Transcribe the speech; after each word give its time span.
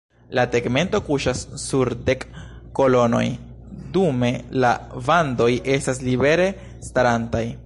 La 0.37 0.43
tegmento 0.53 1.01
kuŝas 1.09 1.43
sur 1.63 1.91
dek 2.07 2.25
kolonoj 2.81 3.23
dume 3.99 4.33
la 4.65 4.75
vandoj 5.11 5.51
estas 5.79 6.05
libere 6.11 6.51
starantaj. 6.93 7.49